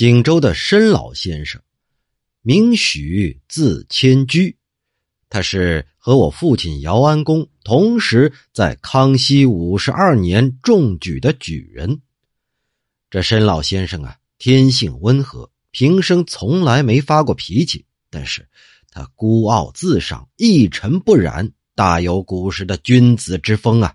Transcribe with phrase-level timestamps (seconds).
[0.00, 1.60] 锦州的申老先生，
[2.40, 4.56] 名许，字谦居，
[5.28, 12.00] 他是和我父亲姚安公同时在康熙五十二年中举的举人。
[13.10, 18.48] 这申老先生啊，天性温和，平生从来没发过脾气，但是
[18.90, 23.94] 他孤傲自赏，一尘不染，大有古时的君子之风啊。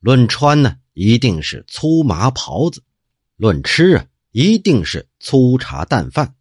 [0.00, 2.80] 论穿呢，一定是粗麻袍子；
[3.36, 4.06] 论吃啊。
[4.34, 6.34] 一定是粗茶淡饭。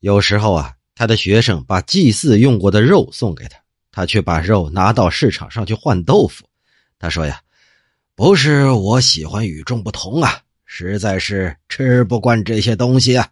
[0.00, 3.58] 有时候啊，他的学生把祭祀用过的肉送给他，
[3.90, 6.44] 他却把肉拿到市场上去换豆腐。
[6.98, 7.40] 他说呀
[8.14, 13.26] ：“不是我喜欢与众不同啊，实在是吃不惯这些东西啊。”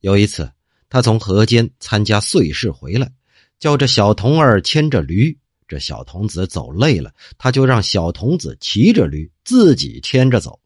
[0.00, 0.52] 有一次，
[0.90, 3.10] 他从河间参加岁事回来，
[3.58, 5.34] 叫着小童儿牵着驴。
[5.66, 10.60] 这小童子走累了，他就让小童子骑着驴，自己牵着走。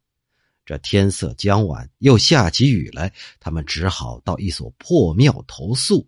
[0.71, 6.07] 这天色将晚，又下起雨来，他们只好到一所破庙投宿。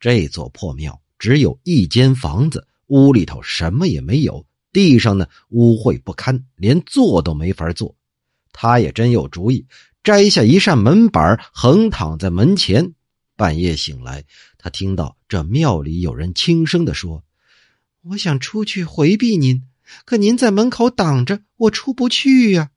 [0.00, 7.94] 这座破庙只有一间房子，屋里头什么也没有，地上呢污秽不堪，连坐都没法坐。
[8.50, 9.66] 他也真有主意，
[10.02, 12.94] 摘下一扇门板，横躺在门前。
[13.36, 14.24] 半夜醒来，
[14.56, 17.22] 他听到这庙里有人轻声的说
[18.00, 19.64] ：“我想出去回避您，
[20.06, 22.70] 可您在门口挡着，我出不去呀。”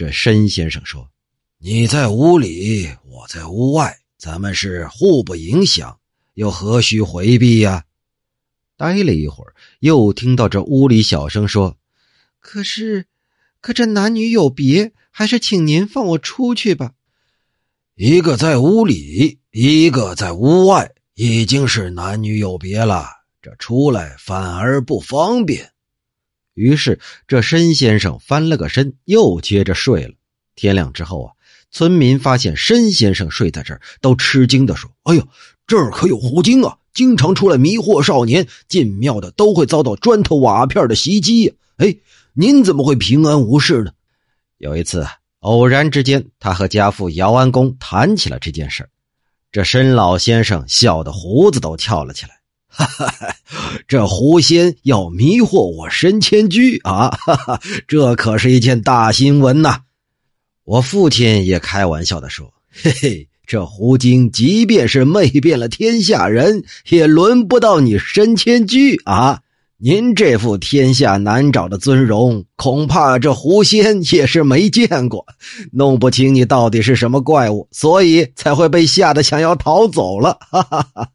[0.00, 1.10] 这申先生说
[1.60, 6.00] ：“你在屋里，我在屋外，咱们是互不影响，
[6.32, 7.84] 又何须回避呀？”
[8.78, 11.76] 待了一会儿，又听到这屋里小声说
[12.40, 13.08] ：“可是，
[13.60, 16.94] 可这男女有别，还是请您放我出去吧。”
[17.94, 23.06] 一个在屋里，一个在屋外，已经是男女有别了，
[23.42, 25.72] 这出来反而不方便。
[26.60, 30.12] 于是，这申先生翻了个身，又接着睡了。
[30.54, 31.32] 天亮之后啊，
[31.70, 35.26] 村民发现申先生睡在这儿，都吃惊的说：“哎呦，
[35.66, 36.76] 这儿可有狐精啊！
[36.92, 41.54] 经常出来迷惑少年，进庙的都会遭到砖头瓦片的袭击呀！
[41.78, 41.96] 哎，
[42.34, 43.92] 您怎么会平安无事呢？”
[44.58, 45.06] 有一次，
[45.38, 48.86] 偶然之间，他和家父姚安公谈起了这件事
[49.50, 52.39] 这申老先生笑得胡子都翘了起来。
[52.70, 53.34] 哈哈，
[53.88, 57.10] 这狐仙要迷惑我申千居啊！
[57.10, 59.80] 哈哈，这可是一件大新闻呐！
[60.64, 69.40] 我父亲也开玩笑的说：“嘿嘿，这狐精即便是魅遍了天下人，也轮不到你申千居啊！
[69.78, 75.26] 您这副天下难找的尊容，恐怕这狐仙也是没见过，
[75.72, 81.08] 弄不清你到底是什么怪物，所以才会被吓得想要逃走了。”哈哈哈。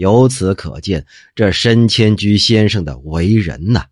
[0.00, 3.84] 由此可见，这申千居先生的为人呐。